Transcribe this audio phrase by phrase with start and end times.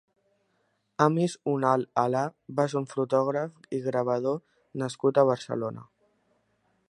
[1.03, 2.23] Amis Unal Alá
[2.61, 4.41] va ser un fotògraf i gravador
[4.85, 5.87] nascut a Barcelona.